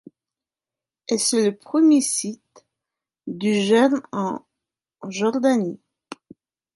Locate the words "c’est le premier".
1.19-2.01